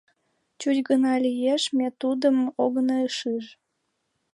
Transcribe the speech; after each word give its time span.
—Чуч 0.59 0.77
гына 0.89 1.13
лиеш, 1.23 1.63
ме 1.77 1.87
тудым 2.01 2.37
огына 2.63 2.99
шиж. 3.17 3.45